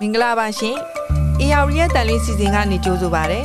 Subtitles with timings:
[0.00, 0.76] မင်္ဂလာပါရှင်။
[1.40, 3.40] AR ရဲ့တန်လင်းစီစဉ်ကနေကြိုဆိုပါရစေ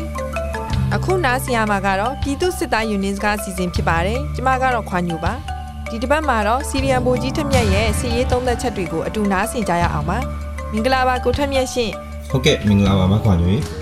[0.96, 5.33] ။အခုနားဆင်ရမှာကတော့ပြည်သူစစ်သားယူနစ်စကားစီစဉ်ဖြစ်ပါတယ်။ကျွန်မကတော့ခွာညူပါ။
[5.90, 10.18] ဒီတစ်ပတ်မှာတော့စီရီယံဘိုကြီးထက်မြက်ရဲ့စီရေးသုံးသက်ချက်တွေကိုအတူနားဆင်ကြရအောင်ပါ။
[10.71, 11.91] မင်္ဂလာပါကိုထက်မြက်ရှင်
[12.30, 13.55] ဟုတ်ကဲ့မင်္ဂလာပါမခွာညွေ။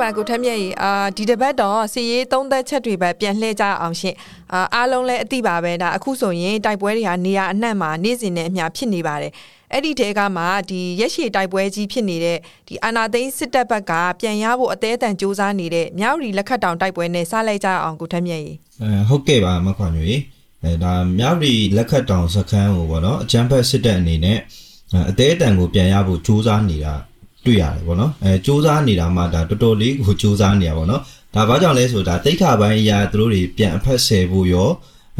[0.00, 4.14] ဟုတ်ကဲ့ပါကိုထက်မြက်ရေအာဒီတစ်ပတ်တော့စီရေးသုံးသက်ချက်တွေပဲပြန်လှည့်ကြအောင်ရှင်။
[4.52, 9.32] အာအားလုံးလည်းအသိပါပဲဒါအခုဆိုရင်တိုက်ပွဲတွေဟာနေရာအနှံ့မှာနေ့စဉ်နဲ့အမျှဖြစ်နေပါတယ်။
[9.72, 20.12] အဲ့ဒီတဲကမှဒီရက်ရှည်တိုက်ပွဲကြီးဖြစ်နေတဲ့ဒီအာနာသိန်းစစ်တပ်ဘက်ကပြန်ရဖို့အသေးအတန်စ조사နေတဲ့မြောက်ရီလက်ခတ်တောင်တိုက်ပွဲနဲ့စလိုက်ကြအောင်ကိုထက်မြက်ရေအဲဟုတ်ကဲ့ပါမခွာညွေ
[20.62, 24.38] အဲဒါမြောက်ဒီလက်ခတ်တောင်စခန်းကိုပေါ့နော်အချမ်းဖက်စစ်တပ်အနေနဲ့
[24.92, 26.94] အဲအသေးအတန်ကိုပြန်ရဖို့စူးစမ်းနေတာ
[27.46, 31.02] တွေ့ရတယ်ပေါ့နော်အဲစူးစမ်းနေတာမှဒါတော်တော်လေးကိုစူးစမ်းနေတာပေါ့နော်
[31.34, 34.70] ဒါဘာကြောင့်လဲဆိုတော့ဒါတိတ်ခါပိုင်းအရာသူတို့တွေပြန်အဖက်ဆယ်ဖို့ရော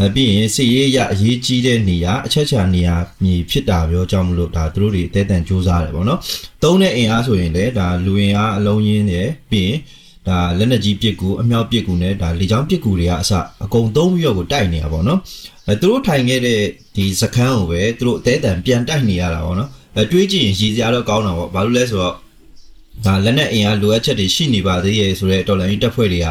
[0.01, 6.21] အဲပြီးရင်စီရေးရအရေးကြီးတဲ့နေရာအချက်ချာနေရာမြေဖြစ်တာပြောကြောင့်မလို့ဒါသူတို့တွေအသေးအတန်စူးစမ်းတယ်ပေါ့နော်
[6.63, 9.79] သုံးတဲ့အင်အားဆိုရင်လည်းဒါလူအင်အားအလုံးရင်းတယ်ပြီးရင်
[10.29, 13.33] ဒါလက်နက်ကြီးပစ်ကူအမြောက်ပစ်ကူနဲ့ဒါလေကြောင်းပစ်ကူတွေကအစ
[13.65, 15.21] အကုန်သုံးပြီးတော့ကိုတိုက်နေတာပေါ့နော်
[15.69, 16.61] အဲသူတို့ထိုင်ခဲ့တဲ့
[16.97, 22.15] ဒီစခန်းကိုပဲသူတို့အသေးအံပြန်တိုက်နေရတာပေါ့နော်အဲတွေးကြည့်ရင်ရည်စရာတော့ကောင်းတာပေါ့ဘာလို့လဲဆိုတော့
[23.05, 26.27] ဒါလက်နက်အင်အားလိုအပ်ချက်တွေရှိနေပါသေးရဲ့ဆိုတော့တော်လိုင်းတပ်ဖွဲ့တွေက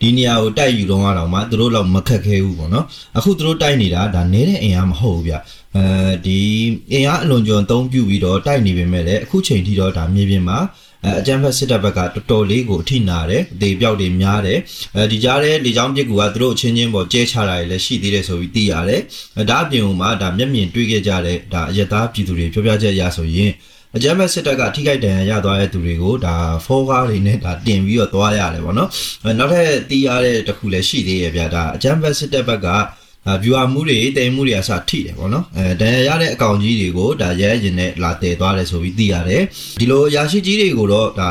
[0.00, 2.86] ဒီနေရာကိုတိုက်ယူတော့အောင်မှသူတို့တော့မခက်ခဲဘူးပေါ့နော်
[3.18, 5.34] အခုသူတို့တိုက်နေတာဒါနဲတဲ့အင်အားမဟုတ်ဘူးဗျ
[5.76, 5.84] အဲ
[6.26, 6.38] ဒီ
[6.92, 10.58] အင်အားအလွန်ကျွံအသုံးပြုပြီးတော့တိုက်နေပေမဲ့လည်းအခုချိန်ထိတော့ဒါမြေပြင်မှာ
[11.04, 14.58] အဲအကြမ်းဖက်စစ်တပ်ဘက်ကတော်တော်လေးကိုအထိနာတယ်အသေးပြောက်တွေများတယ်
[14.96, 19.02] အဲဒီကြားထဲလေချောင်းပြစ်ကူကသူတို့အချင်းချင်းပေါ်ကျဲချတာတွေလည်းရှိသေးတယ်ဆိုပြီးသိရတယ်
[19.38, 23.52] အဲဒါအပြင်မှာဒါမျက်မြင်တွေ့ခဲ့ကြတဲ့ဒါအယက်သားပြည်သူတွေပြောပြချက်အရဆိုရင်
[23.96, 26.34] အကြမ်းဖက်စစ်တပ်ကထိခိုက်ဒဏ်ရာရသွားတဲ့သူတွေကိုဒါ
[26.66, 28.88] ဖောကားတွေနဲ့ဒါတင်ပြီးတော့သွားရတယ်ပေါ့နော်
[29.24, 32.66] အဲနောက်ထပ်သိရတဲ့တစ်ခုလည်းရှိသေးရဲ့ဗျာဒါအကြမ်းဖက်စစ်တပ်ဘက်က
[33.26, 39.42] အာ viewer မှုတွေတိမ်မှုတွေအစထိတယ်ပေါ့နော်အဲဒဏ်ရာရတဲ့အကောင့်ကြီးတွေကိုဒါရဲရင်နဲ့လာတည်သွားတယ်ဆိုပြီးသိရတယ်
[39.80, 41.30] ဒီလိုအရာရှိကြီးတွေကိုတော့ဒါ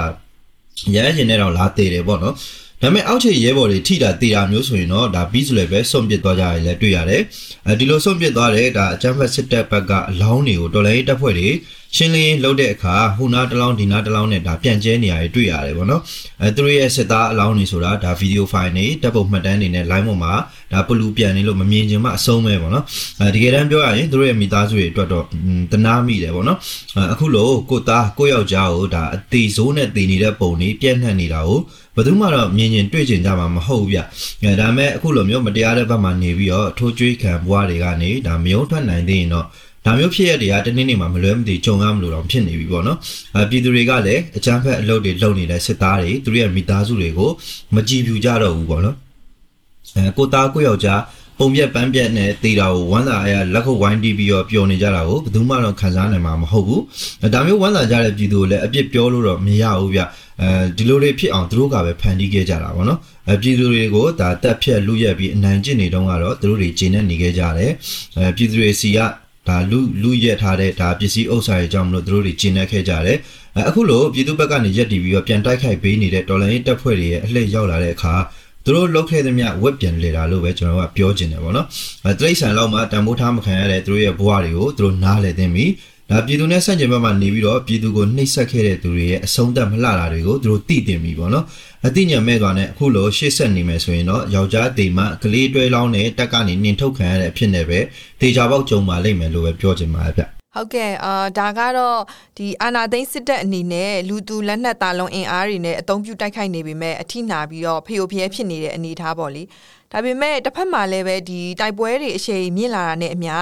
[0.96, 2.36] ရဲရင်နဲ့တော့လာတည်တယ်ပေါ့နော်
[2.82, 7.22] ဒါပေမဲ့အောက်ခြေရဲဘော်တွေထိတာတေတာမျိုးဆိုရင်တော့ဒါပြီးဆိုလည်းပဲစွန့်ပစ်သွားကြရတယ်လည်းတွေ့ရတယ်
[7.68, 11.50] အဲဒီလိုစွန့်ပစ်သွားတဲ့ဒါအကြမ်းဖက်စစ်တပ်ဘက်ကအလောင်းတွေကိုတော်လိုင်းတပ်ဖွဲ့တွေ
[11.96, 16.02] ရှင်းလင်းလုပ်တဲ့အခါဟိုနာတစ်လောင်းဒီနာတစ်လောင်းနဲ့ဒါပြန်ကျဲနေရတယ်တွေ့ရတယ်ပေါ့နော်
[16.42, 20.34] အဲသူတို့ရဲ့စစ်သားအလောင်းတွေဆိုတာဒါဗီဒီယိုဖိုင်တွေတပ်ပုံမှတ်တမ်းတွေနဲ့ line ပေါ်မှာ
[20.74, 22.86] ဒါပလူပြန်နေလို့မမြင်ချင်မှအဆုံးပဲပေါ့နော်
[23.20, 25.26] အဲဒီကယ်တမ်းပြောရရင်သူတို့ရဲ့မိသားစုတွေအတွက်တော့
[25.72, 26.58] တနာမိတယ်ပေါ့နော်
[27.14, 31.60] အခုလို့ကိုသားကိုယောက်ျားကိုဒါအသေးစိုးနဲ့တည်နေတဲ့ပုံတွေပြန့်နှံ့နေတာကို
[31.96, 34.00] ဘယ်သူမှတော့မြင်ကျင်တွေ့ကျင်ကြမှာမဟုတ်ဘူးဗျ
[34.44, 39.48] အဲဒါမဲ့အခုလိုမျိုးမတရားတဲ့ဘက်မှာနေပြီးတော့ထိုးကြွေးခံဘွားတွေကနေဒါမယုံထွက်နိုင်သေးရင်တော့
[39.86, 42.98] ဒါမျိုးဖြစ်ရတဲ့ကတနေ့နေ့မှာမလွဲမသွေကြုံရမလို့တော့ဖြစ်နေပြီပေါ့နော်
[43.36, 47.30] အဲပြည်သူတွေကလည်းအကြမ်းဖက်အလုပ်တွေလုပ်နေတဲ့စစ်သားတွေသူတို့ရဲ့မိသားစုတွေကို
[47.76, 48.96] မကြည်ပြူကြတော့ဘူးပေါ့နော်
[49.96, 51.02] အဲကိုသားကိုယောက်ျား
[51.40, 56.84] ပုံပြက်ပန်းပြက်နဲ့တေးတာကိုဝမ်းသာအရလက်ခုပ်ဝိုင်းတီးပြီးတော့ပျော်နေကြတာကိုဘယ်သူမှတော့ခံစားနိုင်မှာမဟုတ်ဘူး
[57.34, 60.02] ဒါမျိုးဝမ်းသာကြတဲ့ပြည်သူကိုလည်းအပြစ်ပြောလို့တော့မရဘူးဗျ
[60.42, 67.72] အဲဒီလိုတွေဖြစ်အောင်သူတို့ကပဲဖန်တီးခဲ့ကြတာပေါ့နော်အဲပြည်သူတွေကိုဒါတက်ဖြက်လူရက်ပြီးအနိုင်ကျင့်နေတုန်းကတော့သူတို့တွေဂျင်းနဲ့နေခဲ့ကြတယ်
[68.18, 69.00] အဲပြည်သူတွေစီက
[69.48, 73.18] ဒါလူလူရက်ထားတဲ့ဒါပစ္စည်းဥစ္စာတွေကြောင့်မလို့သူတို့တွေကျင်နေခဲ့ကြတယ်
[73.68, 78.16] အခုလိုပြည်သူဘက်ကနေရက်တီပြီးတော့ပြန်တိုက်ခိုက်ပေးနေတဲ့တော်လိုင်းတပ်ဖွဲ့တွေရဲ့အလှည့်ရောက်လာတဲ့အခါ
[78.66, 81.68] သူတို့လုတ်ခဲ့သမျှဝက်ပြန်လေတာလို့ပဲကျွန်တော်ကပြောချင်တယ်ပေါ့နော်
[82.06, 85.66] အဲတိရစ္ဆာန်လောက်မှတန်ဖိုးထားမခံရတဲ့သူတို့ရဲ့ဘဝတွေကိုသူတို့နားလည်သိပြီ
[86.12, 91.46] ဒါပြည်သူနဲ့ဆန့်ကျင်ဘက်မှာနေပြီးတော့ပြည်သူကိုနှိပ်စက်ခဲ့တဲ့သူတွေရဲ့အဆုံးသက်မလှတာတွေကိုသူတို့သိတင်ပြီပေါ့နော်
[91.86, 97.80] အသိဉာဏ်မဲ့သွားတဲ့အခုလိုရှေ့ဆက်နေမယ်ဆိုရင်တော့ယောက်ျားတိမ်မှကလေးတွဲလောင်းနဲ့တက်ကနေနင်ထုတ်ခံရတဲ့အဖြစ်နဲ့ပဲ
[98.22, 102.00] တေချာပေါက်ကြုံပါလိမ့်မယ်လို့ပဲပြောချင်ပါတယ်ဗျ ဟုတ်ကဲ့အာဒါကတော့
[102.38, 109.44] ဒီအာနာသိန်းစစ်တပ်အနေနဲ့လူသူလက်နက်သားလုံးအင်အားတွေနဲ့အုံပြုတိုက်ခိုက်နေပေမဲ့အထိနာပြီးတော့ဖျို့ဖျဲဖြစ်နေတဲ့အနေအထားပေါ့လေ
[109.92, 113.34] ဒါပေမဲ့တစ်ဖက်မှာလည်းပဲဒီတိုက်ပွဲတွေအရှိန်မြင့်လာတာနဲ့အမျှ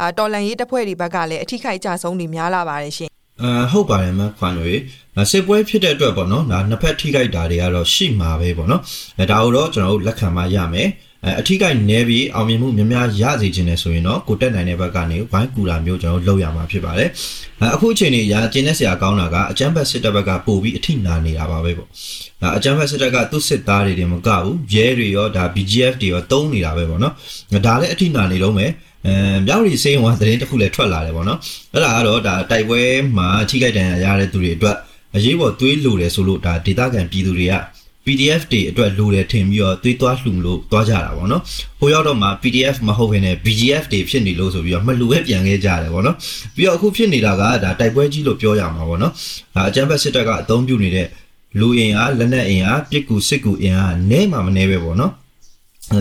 [0.00, 3.10] အာတော်လန်ရေးတပ်ဖွဲ့တွေဘက်ကလည်းအထိခိုက်ကြဆုံးတွေများလာပါတယ်ရှင်
[3.42, 4.74] အဲဟုတ်ပါတယ်မခွန်ရွေ
[5.30, 8.82] စစ်ပွဲဖြစ်တဲ့အတွက်ပေါ့နော်ဒါနှစ်ဖက်ထိခိုက်တာတွေကတော့ရှိမှာပဲပေါ့နော်
[9.18, 10.88] အဲဒါကိုတော့ကျွန်တော်တို့လက်ခံမှရမယ်
[11.26, 17.08] အဲအထီးကိုက်နဲပြီးအောင်မြင်မှုများများရစေခြင်းနဲ့ဆိုရင်တော့ကိုတက်နိုင်တဲ့ဘက်ကနေဝိုင်းကူတာမျိုးကျွန်တော်လုပ်ရမှာဖြစ်ပါတယ်
[17.60, 21.88] အဲအခုအချိန်นี้ရာကျင်းတဲ့ဆရာကောင်းတာကအချမ်းဘက်စစ်တပ်ဘက်ကပို့ပြီးအထီးနာနေတာပါပဲပေါ့
[22.42, 28.70] ဒါအချမ်းဘက်စစ်တပ်ကသူ့စစ်သားတွေတင်မကဘူးရဲတွေရောဒါ BGF တွေရောတုံးနေတာပဲပေါ့နော်ဒါလည်းအထီးနာနေတော့မယ်
[29.06, 29.12] အဲ
[29.46, 31.38] မြောက်ရီစေးဝါသတင်းတစ်ခုလည်းထွက်လာတယ်ပေါ့နော်
[31.72, 32.80] အဲ့ဒါကတော့ဒါတိုက်ပွဲ
[33.16, 34.76] မှာထိခိုက်ဒဏ်ရာရတဲ့သူတွေအတွက်
[35.16, 37.54] အရေးပေါ်သွေးလိုတယ်ဆိုလို့ဒါဒေတာကန်ပြည်သူတွေက
[38.06, 41.42] PDF တွေအတွက်လိုတယ်ထင်ပြီးတော့သွေးသွားလှူလို့သွားကြတာပေါ့နော်။
[41.80, 46.16] ဟိုရောက်တော့မှ PDF မဟုတ်ဘဲနဲ့ BGF တွေဖြစ်နေလို့ဆိုပြီးတော့မလှူပဲပြန်ခဲ့ကြတယ်ပေါ့နော်။
[46.56, 49.12] ပြီးတော့အခုဖြစ်နေတာကဒါတိုက်ပွဲကြီးလို့ပြောရမှာပေါ့နော်။
[49.54, 51.08] ဒါအကြမ်းဖက်စစ်တပ်ကအသုံးပြုနေတဲ့
[51.60, 55.12] လူအင်အားလက်နက်အင်အားပစ်ကူစစ်ကူအင်အားနဲမှမနဲပဲပေါ့နော်။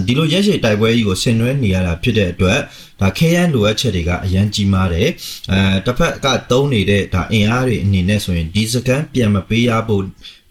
[0.07, 2.59] ဒီလိုရက်ရှည်တိုက်ပွဲကြီးကိုဆင်နွှဲနေရတာဖြစ်တဲ့အတွက်
[3.01, 5.09] ဒါခဲရန်လိုအပ်ချက်တွေကအရန်ကြီးမားတယ်
[5.51, 10.03] အဲတစ်ဖက်ကသုံးနေတဲ့ဒါအင်အားတွေအနေနဲ့ဆိုရင်ဒီစကန်ပြန်မပေးရဖို့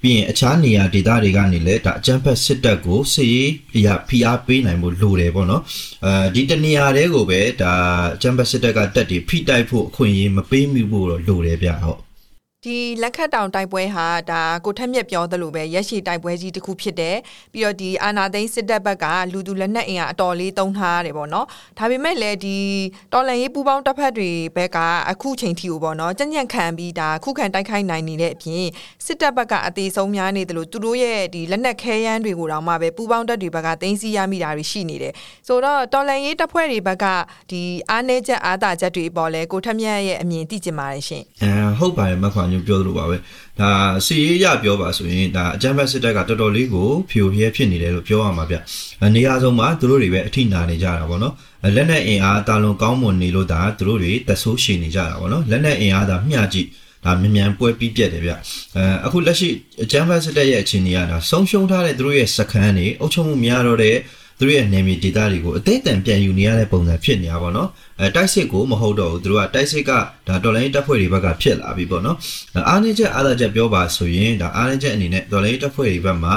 [0.04, 5.62] ပြီးရင်အခြားနေရာဒေသတွေကနေလည်းဒါအကြမ်းဖက်စစ်တပ်ကိုစစ်ရေးအရာဖိအားပေးနိုင်ဖို့လိုတယ်ပေါ့နော်
[6.04, 7.74] အဲဒီတနေရာတွေကိုပဲဒါ
[8.14, 12.03] အကြမ်းဖက်စစ်တပ်ကတက်တွေဖိတိုက်ဖို့အခွင့်အရေးမပေးမိဖို့တော့လိုတယ်ဗျဟုတ်
[12.64, 17.16] ဒီလက်ခတ်တောင်တိုက်ပွဲဟာဒါကိုထက်မြက်ပြောသလိုပဲရက်ရှည်တိုက်ပွဲကြီးတစ်ခုဖြစ်တယ်
[17.52, 21.46] ပြီးတော့ဒီအာနာသိန်းစစ်တပ်ဘက်ကလူသူလက်နက်အင်အားအတော်လေးတုံးထားရတယ်ပေါ့နော်
[21.78, 22.58] ဒါပေမဲ့လည်းဒီ
[23.12, 24.78] တော်လန်ရေးပူပေါင်းတပ်ဖက်တွေဘက်က
[25.10, 28.64] အခုချိန်ထိကိုပေါ့နော်ကြံ့ကြံ့ခံပြီးဒါခုခံတိုက်ခိုက်နိုင်နေတဲ့အပြင်
[29.06, 35.12] စစ်တပ်ဘက်ကအသေးဆုံးများနေတယ်လို့သူတို့ရဲ့ဒီလက်နက်ခဲယမ်းတွေကိုတောင်မှပဲပူပေါင်းတပ်တွေဘက်ကတင်းစီရမိတာတွေရှိနေတယ်
[35.48, 37.04] ဆိုတော့တော်လန်ရေးတပ်ဖွဲ့တွေဘက်က
[37.50, 43.16] ဒီအားနေချက်အားသာချက်တွေပေါ်လဲကိုထက်မြက်ရဲ့အမြင်သိကျင်ပါတယ်ရှင်အဲဟုတ်ပါတယ်မခွာညပြောသလိုပါပဲ
[43.60, 43.70] ဒါ
[44.06, 48.56] စီရေးရပြောပါဆိုရင်ဒါအကြမ်းဖက်စစ်တပ်ကတော်တော်လေးကိုဖြိုဖျက်ဖြစ်နေတယ်လို့ပြောရမှာဗျ
[49.14, 51.34] နေရာဆုံးမှာသူတို့တွေပဲအထိနာနေကြတာပေါ့နော်
[51.76, 56.68] လက်နက်အင်အားတာလွန်ကောင်းမွန်နေလို့ဒါသူတို့တွေတက်ဆိုးရှိနေကြတာပေါ့နော်လက်နက်အင်အားဒါမျှကြည့်
[57.04, 59.48] ဒါမြန်မြန်ပွဲပြီးပြက်တယ်ဗျအဲအခုလက်ရှိ
[59.82, 63.96] အကြမ်းဖက်စစ်တပ်ရဲ့အခြေအနေကဒါဆုံးရှုံးထားတဲ့သူတို့ရဲ့စခန်းတွေအုပ်ချုပ်မှုများတော့တဲ့
[64.38, 67.68] သူတို့ရဲ့နေမီဒေတာတွေကိုအသေးအတန်ပြန်ယူနေရတဲ့ပုံစံဖြစ်နေတာပေါ့နော်
[68.00, 69.90] အဲတိုက်စစ်ကိုမဟုတ်တော့ဘူးသူတို့ကတိုက်စစ်က
[70.28, 72.16] ဒါတော်လိုင်းတပ်ဖွဲ့တွေဘက်ကဖြစ်လာပြီပေါ့နော်
[72.68, 76.34] အားနည်းချက်အားသာချက်ပြောပါဆိုရင်ဒါအားနည်းချက်အနေနဲ့တော်လိုင်းတပ်ဖွဲ့တွေဘက်မှာ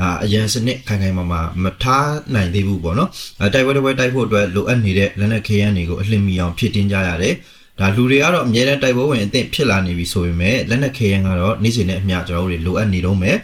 [0.00, 3.10] ဒါအရန်စနစ်ခိုင်ခိုင်မာမာမထားနိုင်သေးဘူးပေါ့နော်
[3.40, 7.34] အဲတိုက်ပွဲတစ်ပွဲတိုက်ဖို့အတွက်လိုအပ်နေတဲ့လက်နက်ခဲယမ်းတွေကိုအလင်းမီအောင်ဖြစ်တင်းကြရတယ်
[7.80, 13.36] ဒါလူတွေကတော့အများနဲ့တိုက်ပွဲဝင်အသင့်ဖြစ်လာနေပြီဆိုပေမဲ့လက်နက်ခဲယမ်းကတော့နေ့စဉ်နဲ့အမျှကျွန်တော်တို့တွေလိုအပ်နေတော့မယ်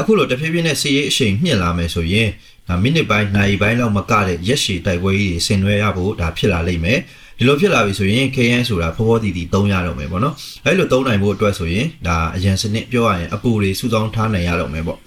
[0.00, 2.28] အခုလိုတဖြည်းဖြည်းနဲ့စီးရေးအရှိန်မြင့်လာမယ်ဆိုရင်
[2.68, 6.98] ဒါမိနစ်ပိုင်းနာရီပိုင်းလောက်မကတဲ့ရက်ရှည်တိုက်ပွဲကြီးဆင်နွှဲရဖို့ဒါဖြစ်လာလိမ့်မယ်
[7.38, 10.34] ဒီလိုဖြစ်လာပြီဆိုရင် KN ဆိုတာဖောဖောတီတီသုံးရတော့မယ်ပေါ့နော်
[10.66, 14.98] အဲ့လိုသုံးနိုင်ဖို့အတွက်ဆိုရင်ဒါအရန်စနစ်ပြောရရင်အပူတွေစုဆောင်းထားနိုင်ရတော့မယ်ပေါ့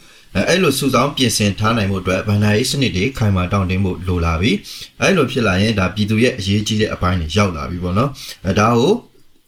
[0.50, 4.52] အဲ့လိုစုဆောင်းပြင်ဆင်ထားနိုင်မှုအတွက်ဗန်နာရေးစနစ်တွေခိုင်မာတောင့်တင်းဖို့လိုလာပြီ
[5.02, 8.10] အဲ့လိုဖြစ်လာရင်ဒါပြည်သူရဲ့အရေးကြီးတဲ့အပိုင်းတွေရောက်လာပြီပေါ့နော်
[8.46, 8.94] အဲဒါကို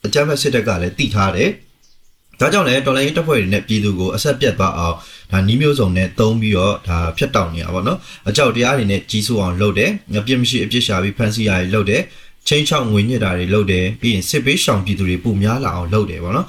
[0.05, 1.49] အကြမ်းဖက်စစ်တပ်ကလည်းတည်ထားတယ်
[2.39, 4.95] ဒါကြောင့်လည်းတော်လိုင်းတပ်ဖွဲ့တွေနဲ့ပြည်သူကိုအဆက်ပြတ်သွားအောင်
[5.31, 7.97] ဒါနီးမျိုးစုံနဲ့တုံးပြီးတော့ဒါဖြတ်တောက်နေရပါတော့
[8.29, 12.01] အကြောက်တရားတွေနဲ့ကြီးစိုးအောင်လုပ်တယ်အပြစ်မရှိအပြစ်ရှာပြီးဖမ်းဆီးရတွေလုပ်တယ်
[12.47, 16.47] ချင်းချောက်ငွေညစ်တာတွေလုပ်တယ်ပြီးရင်စစ်ပေးရှောင်ပြည်သူတွေပုံများလာအောင်လုပ်တယ်ပေါ့နော်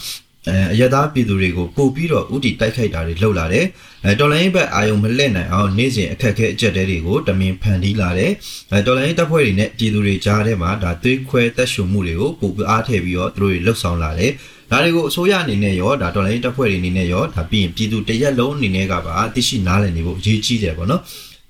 [0.48, 3.64] အဲအရသာပြည်သူတွေကိုပို့ပြီးတော့ဥတီတိုက်ခိုက်တာတွေလုပ်လာတယ်
[4.04, 8.32] အဲတော်လိုင်းဘက်အာယုံမလှည့်နိုင်အောင်နေ့စဉ်အခက်အခဲအကျက်တဲတွေကိုတမင်ဖန်တီးလာတယ်
[8.72, 14.32] အဲတော်လိုင်းတပ်ဖွဲ့တွေနဲ့ပြည်သူတွေကြားထဲမှာဒါသွေးခွဲတက်ရှုံမှုတွေကိုပို့ပြီးအားထည့်ပြီးတော့သူတို့တွေလှုပ်ဆောင်လာတယ်
[14.70, 21.02] ဒါတွေကိုအစိုးရအနေနဲ့ရောဒါတော်လိုင်းတပ်ဖွဲ့တွေအနေနဲ့ရောဒါပြီးရင်ပြည်သူတရက်လုံးအနေနဲ့ကပါသိရှိနားလည်နေဖို့အရေးကြီးတယ်ပေါ့နော်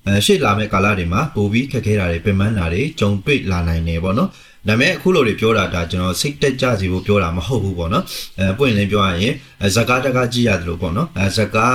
[0.07, 4.31] အဲရှေ့လာမယ့်ကာလတွေမှာပိုပြီးခက်ခဲတာတွေပြင်ပန်းတာတွေကြုံတွေ့လာနိုင်တယ်ပေါ့နော်
[4.69, 8.05] ဒါပေမဲ့အခုလိုတွေပြောတာဒါကျွန်တော်စိတ်တက်ကြစီဖို့ပြောတာမဟုတ်ဘူးပေါ့နော်
[8.39, 9.35] အဲပွင့်လင်းပြောရရင်
[9.77, 11.69] ဇကာတကားကြည့်ရတယ်လို့ပေါ့နော်အဲဇကာ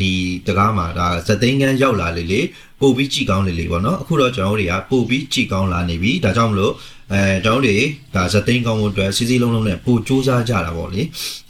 [0.00, 0.12] ဒီ
[0.46, 2.40] တကားမှာဒါဇသိန်းကန်းရောက်လာလေလေ
[2.80, 6.72] ပို့ပြီးကြည်ကောင်းလေလေပေါ့နော်အခုတော့ကျွန်တော်တို့တွေကပို့ပြီးကြည်ကောင်းလာနေပြီဒါကြောင့်မလို့
[7.12, 7.78] အဲကျွန်တော်တို့တွေ
[8.14, 11.02] ဒါဇသိန်းကောင်းဖို့အတွက်စီစီလုံးလုံးနဲ့ပို့စူးစမ်းကြတာပေါ့လေ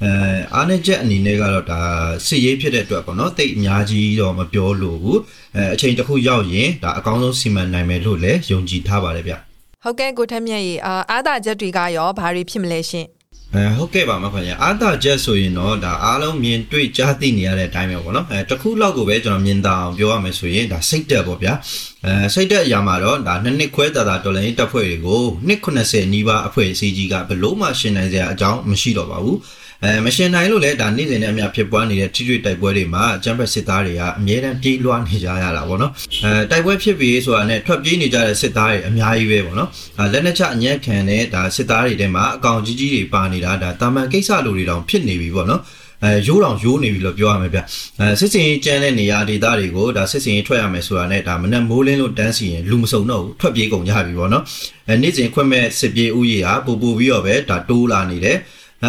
[0.02, 0.10] အဲ
[0.54, 1.80] အားနဲ့ချက်အနေနဲ့ကတော့ဒါ
[2.26, 5.20] စစ်ရေးဖြစ်တဲ့အတွက်ပေါ့နော်တိတ်အများကြီးတော့မပြောလို့ဘူး
[5.56, 9.34] အဲအချိန်တစ်ခုရောက်ရင်ဒါအကောင်းဆုံးစီမံနိုင်မယ်လို့လည်းယုံကြည်ထားပါတယ်ဗျ
[9.84, 13.06] ဟုတ်ကဲ့ကိုထက်မြတ်ရေအာအာသာချက်တွေကရောဘာတွေဖြစ်မလဲရှင်
[13.54, 21.52] အဲဟုတ်ကဲ့ပါမခင်ဗျာအာသာချက်ဆိုရင်တော့ဒါအားလုံးမြင်တွေ့ကြားသိနေရတဲ့အတိုင်းပဲပေါ့နော်အဲတခုလောက်ကိုပဲကျွန်တော်မြင်သာအောင်ပြောရမယ်ဆိုရင်ဒါစိတ်တက်ပေါ့ဗျာ
[22.06, 29.38] အဲစိတ်တက်အရာမှာတော့ဒါနှစ်နှစ်ခွဲတာတာတော်လိုင်းတပ်ဖွဲ့တွေကိုနှစ်90နီးပါးအဖွဲ့အစည်းကြီးကဘလို့မှရှင်းနိုင်စရာအကြောင်းမရှိတော့ပါဘူး
[29.84, 35.92] အဲမရှင်နိုင်လို့လည်းဒါနေ့စဉ်နဲ့အများဖြစ်ပွားနေတဲ့ထိတွေ့တိုက်ပွဲတွေမှာအကြမ်းဖက်စစ်သားတွေကအမြဲတမ်းပြေးလွှားနေကြရတာပေါ့နော်
[36.24, 45.62] အဲတိုက်ပွဲဖြစ်ပြီးဆိုတာနဲ့ထွက်ပြေးနေကြတဲ့စစ်သားတွေအများကြီးပဲပေါ့နော်အဲလက်နက်ချအညံ့ခံတဲ့ဒါစစ်သားတွေထဲမှာအကောင်ကြီးကြီးတွေပါနေတာဒါတာမန်ကိစ္စလိုတွေတောင်ဖြစ်နေပြီပေါ့နော်
[46.04, 47.58] အဲရိုးတောင်ရိုးနေပြီလို့ပြောရမယ်ဗျ
[48.00, 54.44] အဲစစ်စင်ကျန်းတဲ့နေရာဒေသတွေကိုဒါစစ်စင်ထွက်ရမယ်ဆိုတာနဲ့ဒါမနဲ့မိုးလင်းလို့တန်းစီရင်လူမစုံတော့ဘူးထွက်ပြေးကုန်ကြပြီပေါ့နော်
[54.88, 58.38] အဲနေ့စဉ်ခွင့်မဲ့စစ်ပြေးဥယျာပူပူပြီးတော့ပဲဒါတိုးလာနေတယ်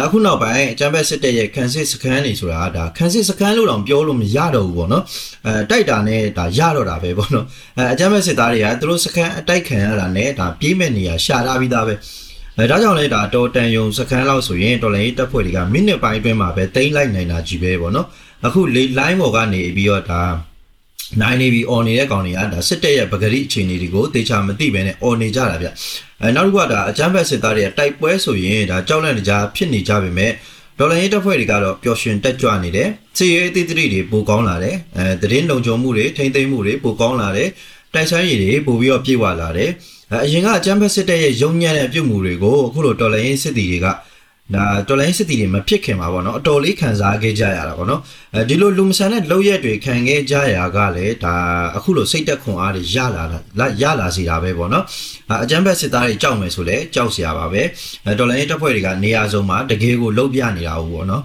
[0.12, 5.04] ခုနောက်ပိုင်းအကြမ်းဖက်စစ်တပ်ရဲ့ခန်းစစ်စခန်းတွေဆိုတာဒါခန်းစစ်စခန်းလို့တောင်ပြောလို့မရတော့ဘူးပေါ့နော်
[5.46, 7.46] အဲတိုက်တာနဲ့ဒါရတော့တာပဲပေါ့နော်
[7.78, 11.94] အဲအကြမ်းဖက်စစ်သားတွေကသူတို့စခန်းအတိုက်ခံရတာနဲ့ဒါပြေးမဲ့နေရရှာထားပြီးသားပဲ
[12.58, 18.06] အဲဒါကြောင့်လဲဒါတော်တန်ယုံစခန်းလောက်ဆိုရင်တော်လိုင်းတပ်ဖွဲ့တွေကမိနစ်ပိုင်းအတွင်းမှာပဲတိမ့်လိုက်နိုင်တာကြီးပဲပေါ့နော်
[18.46, 20.22] အခုလေလိုင်းပေါ်ကနေပြီးတော့ဒါ
[21.20, 25.68] နိုင်နေပြီអော်နေတဲ့ကောင်တွေကဒါစစ်တပ်ရဲ့ပဂရိအခြေအနေတွေကိုတေချာမသိဘဲနဲ့អော်နေကြတာဗျ
[26.20, 30.32] အဲနောက်တစ်ခုကဒါအကြမ်းဖက်စစ်သားတွေတိုက်ပွဲဆိုရင်ဒါကြောက်လန့်ကြဖြစ်နေကြပေမဲ့
[30.78, 37.48] ဒေါ်လာရေးတပ်ဖွဲ့တွေကတော့ပျော်ရွှင်တက်ကြွနေတယ်စီရေးအသီးသီးတွေပိုကောင်းလာတယ်အဲသတင်းလုံခြုံမှုတွေထိမ့်သိမ်းမှုတွေပိုကောင်းလာတယ်
[37.94, 39.70] တိုက်ဆိုင်ရည်တွေပိုပြီးတော့ပြေဝလာတယ်
[40.24, 43.86] အရင်ကအကြမ်းဖက်စစ်တပ်ရဲ့ရုံညံ့တဲ့ပြုတ်မှုတွေကိုအခုလိုတော်လိုင်းရေးစစ်တီတွေက
[44.54, 48.00] ဒါတော်လိုင်းစစ်တီတွေမဖြစ်ခင်မှာပေါ့နော်အတော်လေးခံစားခဲ့ကြရတာပေါ့နော်
[48.34, 51.34] အဲဒီလိုလူမဆန်တဲ့လောက်ရက်တွေခံခဲ့ကြရကလည်းဒါ
[51.76, 53.24] အခုလိုစိတ်သက်ခွန်အားတွေရလာ
[53.58, 54.84] လာရလာစီတာပဲပေါ့နော်
[55.42, 57.62] အကြမ်းဖက်စစ်သားတွေကြောက်မယ်ဆိုလဲကြောက်စရာပါပဲ
[58.18, 61.22] တော်လိုင်းတပ်ဖွဲ့တွေကနေရာစုံမှာတကယ်ကိုလှုပ်ပြနေတာဟုတ်ပေါ့နော်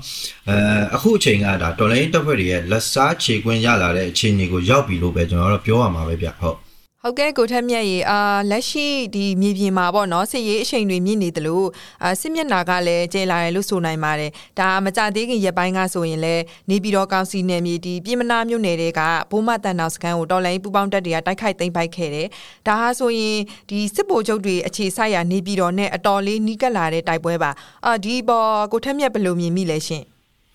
[0.50, 0.58] အဲ
[0.96, 6.67] အခုအချိန်ကဒါတော်လိုင်းတပ်ဖွဲ့တွေရဲ့လက်စားခြေကွင်းရလာတဲ့အခြေအနေကိုရောက်ပြီလို့ပဲကျွန်တော်တို့ပြောရမှာပဲဗျဟုတ်
[7.04, 8.20] ဟုတ်ကဲ့ကိုထက်မြက်ရေအာ
[8.52, 11.68] လက်ရှိဒီမြေပြင်မှာပေါ့နော်စစ်ရေးအချိန်တွေမြင့်နေတယ်လို့
[12.04, 19.02] အာစစ်မျက်နာကလည်းကျဲလာတယ်လို့ဆိုနိုင်ပါတယ်ဒါမကြသေးခင်ရက်ပိုင်းကဆိုရင်လည်းနေပြည်တော်ကောင်စီနယ်မြေဒီပြည်မနာမြို့နယ်တွေက
[19.32, 22.28] ဘိုးမတန်တော်စခန်းကိုတော်လိုင်းပူပေါင်းတက်တွေကတိုက်ခိုက်သိမ်းပိုက်ခဲ့တယ်
[22.68, 23.38] ဒါဟာဆိုရင်
[23.70, 27.52] ဒီစစ်ဗိုလ်ချုပ်တွေအခြေစိုက်ရာနေပြည်တော်နဲ့အတော်လေးနီးကပ်လာတဲ့တိုက်ပွဲပါ
[27.86, 30.06] အာဒီပေါ်ကိုထက်မြက်ဘယ်လိုမြင်မိလဲရှင်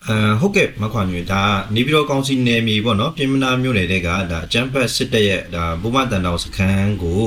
[0.07, 1.41] အဲဟုတ်ကဲ့မခွန်ညွေဒါ
[1.75, 7.21] နေပြည်တော်ကောင်စီနယ်မြေပေါ့နော်ပြင်မနာမြို့နယ်တွေကဒါအချမ်းဖတ်စစ်တပ်ရဲ့ဒါဘူမတန်တောင်စခန်းကို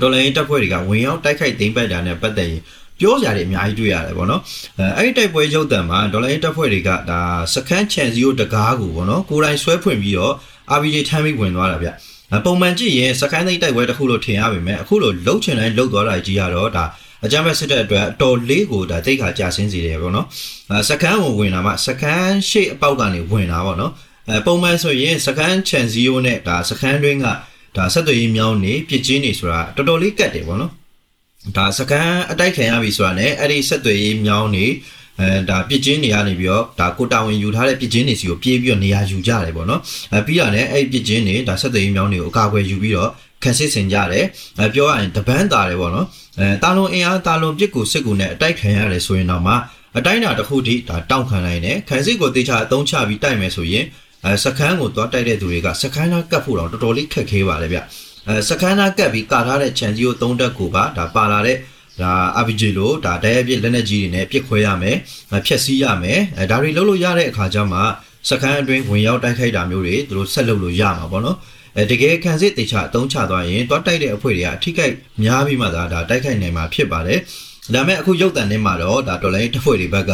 [0.00, 2.62] တော်လိုင်းတပ်ဖွဲ့တွေကဝင်ရောက်တိုက်ခိုက်သိမ်းပိုက်တာနဲ့ပတ်သက်ရင်
[3.00, 4.40] ပြောစရာတွေအများကြီးတွေ့ရတယ်ပေါ့နော်
[4.78, 7.20] အဲအဲ့ဒီတိုက်ပွဲရုပ်တံမှာဒေါ်လာတပ်ဖွဲ့တွေကဒါ
[7.54, 10.34] စခန်းချန်စီယိုတကားကိုပေါ့နော်ကိုယ်တိုင်ဆွဲဖွင့်ပြီးတော့
[10.76, 11.88] RPJ ထမ်းပြီးဝင်သွားတာဗျ
[12.44, 16.84] ပုံမှန်ကြည့်ရင်စခန်းသိမ်းတိုက်ပွဲတစ်ခုလို့ထင်ရပါမယ်အခုလိုလှုပ်ချင်တိုင်းလှုပ်သွားတာကြီးရတော့ဒါ
[17.26, 20.26] အကြမ်းဖက်စစ်တပ်အတွက်အတော်လေးကိုဒါတိတ်ခါကြာဆင်းစေတယ်ပေါ့နော်
[20.70, 23.92] အဲစကန်ကိုဝင်လာမှစကန်ရှေ့အပေါက်ကနေဝင်လာပေါ့နော်
[24.28, 27.26] အဲပုံမှန်ဆိုရင်စကန်ချန်ဇီယိုနဲ့ဒါစကန်တွင်းက
[27.76, 30.72] ဒါဆက်သွယ်ရေးမြောင်းနေပြစ်ချင်းနေဆိုတာတော်တော်လေးကတ်တယ်ပေါ့နော်
[31.56, 34.66] ဒါစကန်အတိုက်ခံရပြီဆိုတာ ਨੇ အဲ့ဒီဆက်သွယ်ရေးမြောင်းနေ
[35.20, 39.80] အဲဒါပြစ်ချင်းတွေကနေပြီးတော့ဒါကိုတာဝန်ယူထားတဲ့ပြစ်ချင်းတွေစီကိုပြေးပြီးတော့နေရာယူကြတယ်ပေါ့နော်
[40.12, 43.10] အဲပြီးရတယ်အဲ့ဒီပြစ်ချင်းတွေဒါဆက်သွယ်ရေးမြောင်းတွေကိုအကာအကွယ်ယူပြီးတော့
[43.46, 44.24] ခက်စစ်ဆင်ကြတယ်
[44.58, 46.06] အဲပြောရရင်တပန်းတာတယ်ပေါ့နော်
[46.38, 49.54] အဲတာလွန်အင်အားတာလွန်ပြစ်ကိုစစ်ကူနဲ့အတိုက်ခံရတယ်ဆိုရင်တော့မှ
[49.98, 53.84] အတိုင်းတာတစ်ခုထိဒါတောင့်ခံနိုင်တယ်ခံစစ်ကိုတေချာအသုံးချပြီးတိုက်မယ်ဆိုရင်
[54.24, 57.78] အဲစခန်းကိုသွားတိုက်တဲ့သူတွေကစခန်းသားကတ်ဖို့တော့တော်တော်လေးခက်ခဲပါလေဗျ
[58.28, 61.58] အဲစခန်းသားကတ်ပြီးကာထားတဲ့ခြံကြီးကိုသုံးတက်ကိုပါဒါပါလာတဲ့
[62.02, 62.12] ဒါ
[62.42, 64.96] RPG လို့ဒါတရဲပြစ်လက်နက်ကြီးတွေနဲ့ပြစ်ခွဲရမယ်
[65.46, 67.80] ဖျက်ဆီးရမယ်အဲဒါတွေလုပ်လို့ရတဲ့အခါကျမှ
[68.28, 71.36] စခန်းအတွင်းဝင်ရောက်တိုက်ခိုက်တာမျိုးတွေသူတို့ဆက်လုပ်လို့ရမှာပေါ့နော်
[71.78, 74.86] အဲတကယ်ခံစစ်တေချာအသုံးချသွားရင်တွားတိုက်တဲ့အဖွဲ့တွေကအထိကိ
[75.22, 77.20] များပြီးမှသာဒါတိုက်ခိုက်နိုင်မှာဖြစ်ပါတယ်
[77.74, 80.12] ဒါမဲ့အခုရုပ်တံထဲမှာတော့ဒါတော်လိုင်းတပ်ဖွဲ့တွေဘက်က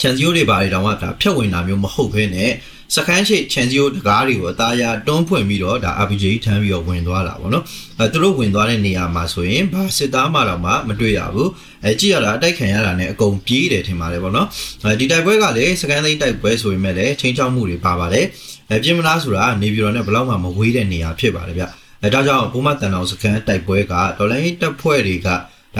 [0.00, 2.50] ချန်စီယိုတွေဘာတွေတောင်မှဒါဖြတ်ဝင်တာမျိုးမဟုတ်ဘဲနဲ့
[2.94, 7.64] စခန်းရှိချန်စီယိုတကားတွေကိုအသားရတွန်းဖွင့်ပြီးတော့ဒါ RPG ထမ်းပြီးတော့ဝင်သွားတာပေါ့နော်
[7.98, 11.50] အဲသူတို့ဝင်သွားတဲ့နေရာမှာဆိုရင်ဘာစစ်သားမှတော့မှမတွေ့ရဘူး
[11.84, 14.48] အဲကြည့်ရတာအတိုက်ခံရတာနဲ့အကုန်ပြေးတယ်ထင်ပါတယ်ပေါ့နော်
[14.82, 18.26] အဲဒီတိုက်ပွဲကလည်းစကန်သိန်းတိုက်ပွဲဆိုပေမဲ့လည်းချင်းချောက်မှုတွေပါပါတယ်
[18.70, 21.64] အဲပြင်မလားဆိုတာနေပြည်တော်နဲ့ဘလောက်မှမဝေးတဲ့နေရာဖြစ်ပါတယ်ဗျ
[22.02, 25.36] အဲဒါကြောင့်ဘုမတန်တော်စကန်တိုက်ပွဲကဒေါ်လာရေးတပ်ဖွဲ့တွေကဒါ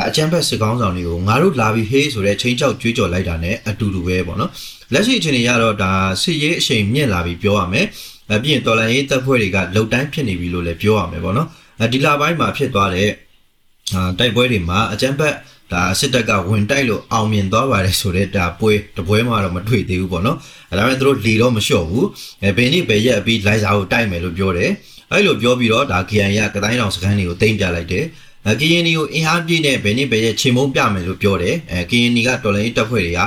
[0.09, 4.51] အချမ်းဖက်စစ်ကောင်းဆောင်တွေကိုငါတို့လာပြီးဟေးဆိုတဲ့ချင်းချောက်ကြွေးကြော်လိုက်တာနဲ့အတူတူပဲပေါ့နော်
[4.93, 7.87] လက်ရှိအခြေအနေကတော့ဒါစစ်ရေးအရှိန်မြင့်လာပြီးပြောရမယ်
[8.35, 11.49] အပြင်တော်လန်ရေးတပ်ဖွဲ့တွေကလှုပ်တိုင်းဖြစ်နေပြီလို့လည်းပြောရမယ်ပေါ့နော်
[11.93, 13.11] ဒီလပိုင်းမှာဖြစ်သွားတဲ့
[14.19, 15.35] တိုက်ပွဲတွေမှာအကြမ်းဖက်
[15.75, 20.39] ဒါစစ်တပ်ကဝင်တိုက်လို့အောင်မြင်သွားပါတယ်ဆိုတဲ့ဒါပွဲတပွဲမှာတော့မတွေ့သေးဘူးပေါ့နော်
[20.71, 22.07] အဲဒါပေမဲ့သူတို့လီတော့မလျှော့ဘူး
[22.43, 24.71] အဲဘယ်နည်းပဲရက်ပြီးလိုက်စာကိုတိုက်မယ်လို့ပြောတယ်
[25.11, 28.05] အဲလိုပြောပြီးတော့ဒါ KN ရကတိုင်းတော်စခန်းတွေကိုတင်ပြလိုက်တယ်
[28.47, 33.21] အဲ KN ကိုအင်အားပြည့်နဲ့ဘယ်နည်းပဲရက်ချိန်မုံပြမယ်လို့ပြောတယ်အဲ KN ကတော်လိုင်းတပ်ဖွဲ့တွေက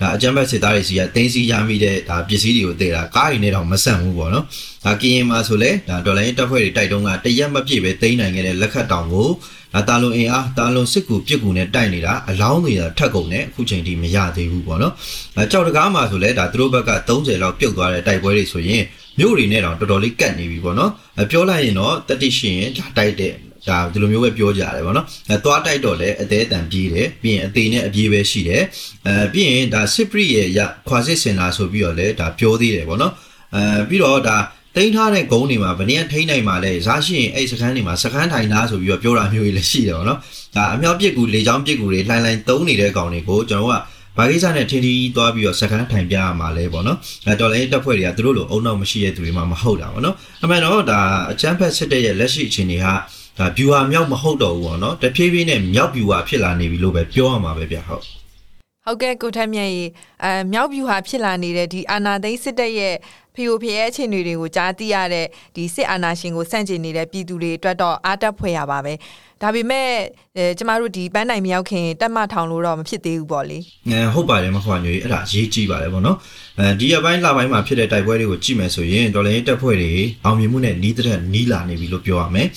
[0.00, 4.44] ဒါအကြမ်းဖက်စစ်သားတွေစီကတင်းစီရမိတဲ့ဒါပစ္စည်းတွေကိုတေတာကားတွေနဲ့တော့မဆန့်ဘူးပေါ့နော်
[4.84, 14.92] ဒါကရင်မှာဆိုလဲဒါဒေါ်လာရင်းတပ်ဖွဲ့တွေတိုက်တုံးကတရက်မပြည့်ပဲတင်းနိုင်ခဲ့တဲ့လက်ခတ်တောင်ကိုဒါ တာလွန်အင်အားတာလွန်စစ်ကူပြစ်ကူနဲ့တိုက်နေတာအလောင်းတွေထက်ကုန်နဲ့အခုချိန်ထိမရသေးဘူးပေါ့နော်
[15.36, 18.82] အဲကြောက်တကားမှာဆိုလဲဒါသူတို့ဘက်က30လောက်ပြုတ်သွားတဲ့တိုက်ပွဲတွေဆိုရင်
[19.18, 23.32] မြို့တွေနဲ့တော့တော်တော်လေးကတ်နေပြီပေါ့နော်အဲပြောလိုက်ရင်တော့တတိရှင်ဒါတိုက်တဲ့
[23.68, 28.62] ဒါဒီလိုမျိုးပဲပြောကြရတယ်ဗောနော်အဲသွားတိုက်တော့လေအသေးအတန်ပြေးတယ်ပြီးရင်အသေးနဲ့အပြေးပဲရှိတယ်
[29.06, 33.12] အဲပြီးရင်ဒါစစ်ပရိရဲ့ရခွာစစ်စင်တာဆိုပြီးတော့လေဒါပြောသေးတယ်ဗောနော်
[33.54, 34.36] အဲပြီးတော့ဒါ
[34.76, 40.18] တိန်းထားတဲ့ဂုံးတွေမှာဗနည်းထိန်းနိုင်မှာလဲဇာရှိရင်အဲ့စခန်းတွေမှာစခန်းထိုင်သားဆိုပြီးတော့ပြောတာမျိုးကြီးလည်းရှိတယ်ဗောနော်
[40.56, 43.74] ဒါအမြောက်ပစ်ကူလေချောင်းပစ်ကူတွေလှိုင်းလှိုင်းသုံးနေတဲ့ကောင်တွေကိုကျွန်တော်က
[44.16, 51.00] ဘာကိစ္စနဲ့ထင်းထီးသွားပြီးတော့စကန်ထိုင်ပြရမှာလဲပေါ့နော်အဲတော်လည်းတပ်ဖွဲ့တွေကသူတို့လိုအုံနောက်မရှိတဲ့သူတွေမှမဟုတ်တာပေါ့နော်အမှန်တော့ဒါ
[51.30, 52.92] အချမ်းဖက်စစ်တဲ့ရဲ့လက်ရှိအခြေအနေဟာ
[53.38, 58.04] ဒါ viewer မြောက်မဟုတ်တော့ဘူးပေါ့နော်တဖြည်းဖြည်းနဲ့မြောက် viewer ဖြစ်လာနေပြီလို့ပဲပြောရမှာပဲဗျဟုတ်
[58.86, 59.84] ဟုတ်ကဲ့ကိုထက်မြတ်ရေ
[60.24, 62.94] အဲမြောက် view ဟာဖြစ်လာနေတဲ့ဒီအာနာသိန်းစစ်တပ်ရဲ့
[63.34, 65.26] ဖီယိုဖီရဲ့အခြေအနေတွေကိုကြားသိရတဲ့
[65.56, 68.94] ဒီစစ်အာဏာရှင်ကိုစန့်ကျင်နေတဲ့ပြည်သူတွေအတွက်တော့အားတက်ဖွယ်ရပါပဲ
[69.42, 69.88] ဒါပေမဲ့
[70.36, 73.58] အဲကျမတို့ဒီပန်းနိုင်မရောက်ခင်တက်မထောင်လို့တော့မဖြစ်သေးဘူးပေါ့လေ
[73.90, 76.16] အဲဟုတ်ပါတယ်မခွာညွေအဲ့ဒါရေးကြည့်ပါတယ်ပေါ့နော်
[76.58, 79.92] အဲဒီအပိုင်းလပိုင်းမှာဖြစ်တဲ့တိုက်ပွဲတွေကိုကြည့်မယ်ဆိုရင်တော်လိုင်းတက်ဖွဲ့တွေ
[80.24, 82.48] အောင်မြင်မှုနဲ့နီးတဲ့နီးလာနေပြီလို့ပြောရမယ်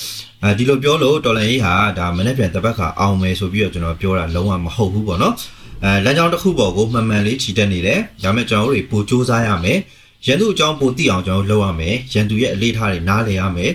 [0.44, 5.36] အဲဒီလိုပြောလို့တော်လိုင်းဟာဒါမနေ့ပြန်တပတ်ခါအောင်မယ်ဆိုပြီးတော့ကျွန်တော်ပြောတာလုံးဝမဟုတ်ဘူးပေါ့နော်
[5.84, 9.80] အဲလမ်းကြောင်းတစ်ခုပေါ်ကိုမှန်မှန်လေးခြိတက်နေတယ်ဒါပေမဲ့ကျွန်တော်တို့တွေပိုစူးစမ်းရမယ်
[10.26, 13.72] ရန်သူအကြောင်းပိုသိအောင်ကျွန်တော်လုပ်ရမယ်ရန်သူရဲ့အလေးထားတွေနားလည်ရမယ်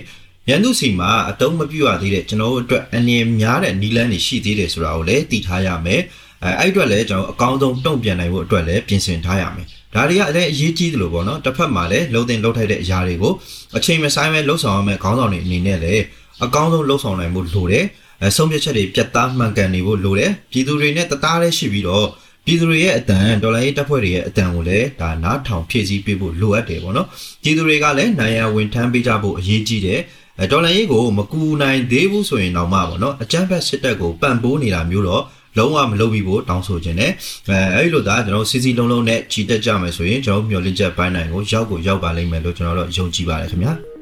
[0.49, 6.01] ရန်သူစီမှာအတုံးမပြည့်ရသေးတဲ့ကျွန်တော်တို့အတွက်အနေများတဲ့နီလန်းတွေရှိသေးတယ်ဆိုတာကိုလည်းသိထားရမယ်
[6.43, 13.33] အဲအဲ့အတွက်လည်းကျွန်တော်အကောင်းဆုံးတုံ့ပြန်နိုင်ဖို့အတွက်လည်းပြင်ဆင်ထားရမယ်ဒါတွေကလည်းအရေးကြီးတယ်လို့ပေါ့နော်တစ်ဖက်မှာလည်းလုံတင်လှုပ်ထိုက်တဲ့အရာတွေကို
[13.77, 16.03] အချိန်မဆိုင်ပဲလှုပ်ဆောင်ရမယ့်ခေါင်းဆောင်တွေအနေနဲ့လည်း
[16.45, 17.85] အကောင်းဆုံးလှုပ်ဆောင်နိုင်ဖို့လိုတယ်
[18.21, 22.07] အဲဆုံးဖြတ်ချက်တွေပြတ်သားမှန်ကန်နေဖို့လိုတယ်ပြည်သူတွေနဲ့တသားတည်းရှိပြီးတော့
[22.45, 27.07] ပြည်သူတွေရဲ့အတန်ဒေါ်လာရေးတပ်ဖွဲ့တွေရဲ့အတန်ကိုလည်းဒါနားထောင်ဖြည့်ဆည်းပေးဖို့လိုအပ်တယ်ပေါ့နော်
[27.43, 29.99] ပြည်သူတွေကလည်းနိုင်ရန်ဝင်ထမ်းပေးကြဖို့အရေးကြီးတယ်
[30.39, 35.23] အဲဒေါ်လာရေးကိုမကူနိုင်သေးဘူးဆိုရင်တော့မှပေါ့နော်အကြမ်းဖက်စစ်တပ်ကိုပံ့ပိုးနေတာမျိုးတော့
[35.57, 37.11] လုံးဝမလုပ်ပြီးဖို့တောင်းဆိုခြင်းနဲ့
[37.49, 43.92] အဲအဲ့လိုသာကျွန်တော်စီစီလုံးလုံးနဲ့ခြိတက်ကြမယ်ဆိုရင်ကျွန်တော်မျှော်လင့်ချက်ပိုင်းနိုင်ကိုရောက်ကိုရောက်ပါလိမ့်မယ်လို့ကျွန်တော်တို့ယုံကြည်ပါတယ်ခင်ဗျာ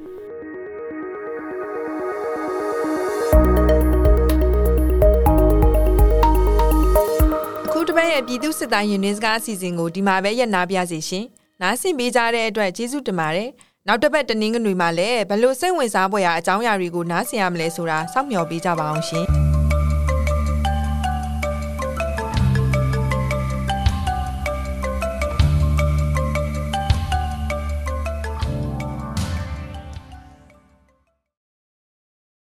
[8.12, 11.26] ရဲ့ပြည်သူစစ်သားရင်တွင်စကားအစီအစဉ်ကိုဒီမှာပဲရပ်နာပြစီရှင်
[11.62, 13.50] နားဆင်ပေးကြတဲ့အတွက်ကျေးဇူးတင်ပါတယ်
[13.88, 19.41] နောက်တစ်ပတ်တနင်္ဂနွေမှာလည်းဘလို့စိတ်ဝင်စားဖွယ်ရာအကြောင်းအရာတွေကိုနားဆင်ရမလဲဆိုတာစောင့်မျှော်ပေးကြပါအောင်ရှင်